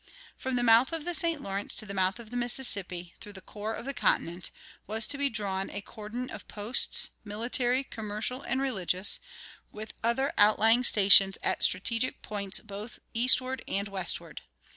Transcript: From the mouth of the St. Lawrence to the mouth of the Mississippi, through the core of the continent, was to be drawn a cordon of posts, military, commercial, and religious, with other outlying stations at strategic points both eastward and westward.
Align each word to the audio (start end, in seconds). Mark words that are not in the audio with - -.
From 0.35 0.55
the 0.55 0.63
mouth 0.63 0.91
of 0.93 1.05
the 1.05 1.13
St. 1.13 1.43
Lawrence 1.43 1.75
to 1.75 1.85
the 1.85 1.93
mouth 1.93 2.17
of 2.17 2.31
the 2.31 2.35
Mississippi, 2.35 3.13
through 3.19 3.33
the 3.33 3.39
core 3.39 3.75
of 3.75 3.85
the 3.85 3.93
continent, 3.93 4.49
was 4.87 5.05
to 5.05 5.15
be 5.15 5.29
drawn 5.29 5.69
a 5.69 5.79
cordon 5.79 6.27
of 6.31 6.47
posts, 6.47 7.11
military, 7.23 7.83
commercial, 7.83 8.41
and 8.41 8.63
religious, 8.63 9.19
with 9.71 9.93
other 10.03 10.33
outlying 10.39 10.83
stations 10.83 11.37
at 11.43 11.61
strategic 11.61 12.23
points 12.23 12.61
both 12.61 12.97
eastward 13.13 13.63
and 13.67 13.89
westward. 13.89 14.41